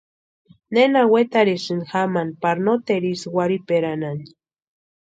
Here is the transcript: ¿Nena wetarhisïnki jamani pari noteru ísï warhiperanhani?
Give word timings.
¿Nena 0.73 1.01
wetarhisïnki 1.11 1.87
jamani 1.91 2.37
pari 2.41 2.61
noteru 2.65 3.07
ísï 3.13 3.27
warhiperanhani? 3.35 4.25